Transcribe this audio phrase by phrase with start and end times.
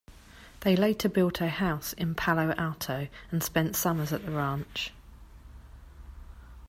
[0.61, 4.91] They later built a house in Palo Alto and spent summers at the ranch.